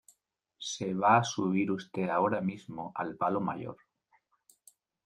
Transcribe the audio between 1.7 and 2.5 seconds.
usted ahora